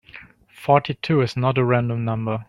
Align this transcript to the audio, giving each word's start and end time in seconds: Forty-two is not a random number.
Forty-two 0.55 1.21
is 1.21 1.37
not 1.37 1.59
a 1.59 1.63
random 1.63 2.05
number. 2.05 2.39